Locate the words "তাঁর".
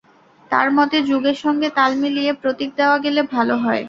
0.51-0.67